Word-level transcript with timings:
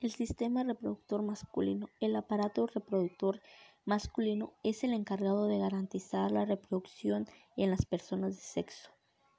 El 0.00 0.12
sistema 0.12 0.62
reproductor 0.62 1.22
masculino. 1.22 1.88
El 1.98 2.14
aparato 2.14 2.68
reproductor 2.68 3.42
masculino 3.84 4.54
es 4.62 4.84
el 4.84 4.92
encargado 4.92 5.48
de 5.48 5.58
garantizar 5.58 6.30
la 6.30 6.44
reproducción 6.44 7.26
en 7.56 7.70
las 7.70 7.84
personas 7.84 8.36
de 8.36 8.42
sexo 8.42 8.92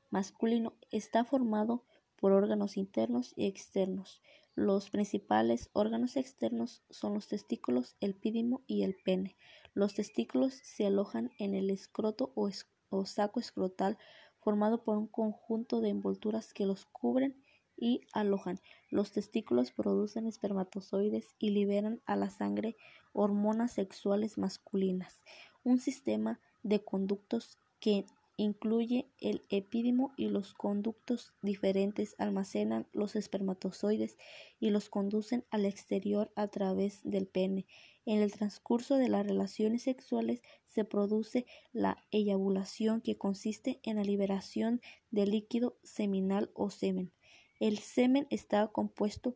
masculino. 0.09 0.73
Está 0.91 1.23
formado 1.23 1.85
por 2.17 2.33
órganos 2.33 2.75
internos 2.75 3.31
y 3.37 3.45
externos. 3.45 4.21
Los 4.53 4.89
principales 4.89 5.69
órganos 5.71 6.17
externos 6.17 6.83
son 6.89 7.13
los 7.13 7.29
testículos, 7.29 7.95
el 8.01 8.13
pídimo 8.13 8.61
y 8.67 8.83
el 8.83 8.97
pene. 8.97 9.37
Los 9.73 9.93
testículos 9.93 10.55
se 10.55 10.87
alojan 10.87 11.31
en 11.39 11.55
el 11.55 11.69
escroto 11.69 12.33
o, 12.35 12.49
o 12.89 13.05
saco 13.05 13.39
escrotal 13.39 13.97
formado 14.39 14.83
por 14.83 14.97
un 14.97 15.07
conjunto 15.07 15.79
de 15.79 15.87
envolturas 15.87 16.53
que 16.53 16.65
los 16.65 16.85
cubren 16.85 17.41
y 17.79 18.01
alojan. 18.13 18.59
Los 18.89 19.11
testículos 19.11 19.71
producen 19.71 20.27
espermatozoides 20.27 21.35
y 21.39 21.51
liberan 21.51 22.01
a 22.05 22.15
la 22.15 22.29
sangre 22.29 22.75
hormonas 23.13 23.71
sexuales 23.73 24.37
masculinas. 24.37 25.23
Un 25.63 25.79
sistema 25.79 26.39
de 26.63 26.83
conductos 26.83 27.57
que 27.79 28.05
incluye 28.39 29.09
el 29.19 29.41
epídimo 29.49 30.13
y 30.15 30.29
los 30.29 30.53
conductos 30.53 31.33
diferentes 31.41 32.15
almacenan 32.17 32.87
los 32.93 33.17
espermatozoides 33.17 34.17
y 34.61 34.69
los 34.69 34.89
conducen 34.89 35.43
al 35.49 35.65
exterior 35.65 36.31
a 36.35 36.47
través 36.47 37.01
del 37.03 37.27
pene. 37.27 37.65
En 38.05 38.21
el 38.21 38.31
transcurso 38.31 38.95
de 38.95 39.09
las 39.09 39.27
relaciones 39.27 39.83
sexuales 39.83 40.41
se 40.65 40.85
produce 40.85 41.45
la 41.73 41.97
eyabulación 42.11 43.01
que 43.01 43.17
consiste 43.17 43.81
en 43.83 43.97
la 43.97 44.03
liberación 44.03 44.81
de 45.11 45.27
líquido 45.27 45.77
seminal 45.83 46.49
o 46.53 46.69
semen. 46.69 47.11
El 47.59 47.79
semen 47.79 48.25
está 48.29 48.67
compuesto 48.67 49.35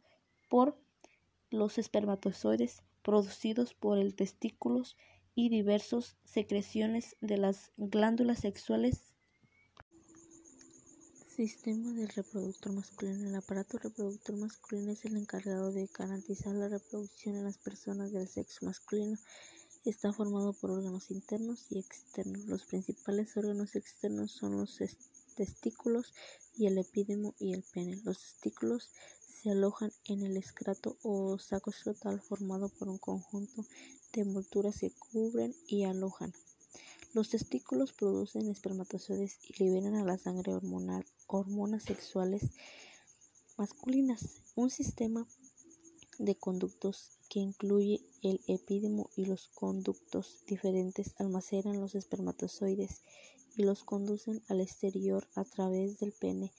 por 0.50 0.78
los 1.50 1.78
espermatozoides 1.78 2.84
producidos 3.04 3.74
por 3.74 3.98
el 4.00 4.16
testículos 4.16 4.96
y 5.36 5.50
diversas 5.50 6.16
secreciones 6.24 7.18
de 7.22 7.38
las 7.38 7.72
glándulas 7.78 8.40
sexuales. 8.40 9.14
Sistema 11.36 11.92
del 11.94 12.10
reproductor 12.10 12.72
masculino. 12.72 13.28
El 13.28 13.36
aparato 13.36 13.78
reproductor 13.78 14.38
masculino 14.38 14.92
es 14.92 15.04
el 15.06 15.18
encargado 15.18 15.72
de 15.72 15.90
garantizar 15.98 16.54
la 16.56 16.70
reproducción 16.70 17.36
en 17.36 17.44
las 17.44 17.58
personas 17.58 18.12
del 18.12 18.28
sexo 18.28 18.66
masculino. 18.66 19.18
Está 19.84 20.14
formado 20.14 20.54
por 20.54 20.72
órganos 20.72 21.12
internos 21.12 21.66
y 21.72 21.80
externos. 21.80 22.46
Los 22.46 22.64
principales 22.66 23.36
órganos 23.36 23.76
externos 23.76 24.32
son 24.32 24.58
los 24.58 24.80
testículos 25.34 26.14
y 26.58 26.68
el 26.68 26.78
epídemo 26.78 27.36
y 27.40 27.54
el 27.54 27.64
pene. 27.64 28.00
Los 28.04 28.20
testículos 28.20 28.90
se 29.42 29.52
alojan 29.52 29.92
en 30.06 30.24
el 30.24 30.38
escrato 30.38 30.98
o 31.04 31.38
saco 31.38 31.72
escrotal 31.72 32.22
formado 32.22 32.70
por 32.70 32.90
un 32.90 32.98
conjunto 32.98 33.66
de 34.14 34.22
envolturas 34.22 34.80
que 34.80 34.92
cubren 34.92 35.56
y 35.68 35.84
alojan. 35.84 36.34
Los 37.14 37.30
testículos 37.30 37.94
producen 37.94 38.50
espermatozoides 38.50 39.38
y 39.44 39.64
liberan 39.64 39.96
a 39.96 40.04
la 40.04 40.18
sangre 40.18 40.54
hormonal 40.54 41.06
hormonas 41.28 41.84
sexuales 41.84 42.52
masculinas. 43.58 44.42
Un 44.56 44.70
sistema 44.70 45.28
de 46.20 46.36
conductos 46.36 47.12
que 47.30 47.40
incluye 47.40 48.02
el 48.22 48.42
epídemo 48.48 49.10
y 49.16 49.26
los 49.26 49.48
conductos 49.50 50.44
diferentes 50.48 51.14
almacenan 51.18 51.80
los 51.80 51.96
espermatozoides 51.96 53.02
y 53.56 53.64
los 53.64 53.84
conducen 53.84 54.42
al 54.48 54.62
exterior 54.62 55.28
a 55.36 55.44
través 55.44 56.00
del 56.00 56.12
pene. 56.12 56.52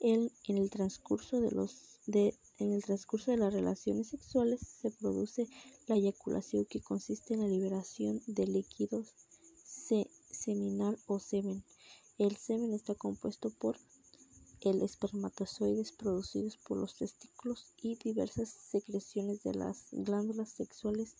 en 0.00 0.30
el 0.46 0.70
transcurso 0.70 1.40
de 1.40 1.50
los 1.50 1.94
en 2.06 2.72
el 2.72 2.84
transcurso 2.84 3.30
de 3.30 3.38
las 3.38 3.54
relaciones 3.54 4.08
sexuales 4.08 4.60
se 4.60 4.90
produce 4.90 5.48
la 5.86 5.96
eyaculación 5.96 6.66
que 6.66 6.82
consiste 6.82 7.32
en 7.32 7.40
la 7.40 7.48
liberación 7.48 8.22
de 8.26 8.46
líquidos 8.46 9.14
seminal 10.30 10.98
o 11.06 11.18
semen. 11.18 11.64
El 12.18 12.36
semen 12.36 12.74
está 12.74 12.94
compuesto 12.94 13.50
por 13.50 13.78
el 14.64 14.82
espermatozoides 14.82 15.92
producidos 15.92 16.56
por 16.56 16.78
los 16.78 16.96
testículos 16.96 17.74
y 17.82 17.96
diversas 17.96 18.48
secreciones 18.48 19.42
de 19.42 19.54
las 19.54 19.88
glándulas 19.92 20.50
sexuales 20.50 21.16